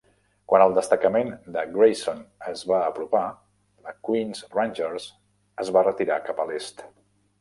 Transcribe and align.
Quan 0.51 0.61
el 0.63 0.71
destacament 0.77 1.27
de 1.57 1.65
Grayson 1.75 2.23
es 2.53 2.63
va 2.71 2.79
apropar, 2.85 3.21
la 3.89 3.95
Queen's 4.09 4.43
Rangers 4.57 5.07
es 5.65 5.71
va 5.77 5.85
retirar 5.91 6.19
cap 6.31 6.43
a 6.47 6.53
l'est. 6.53 6.87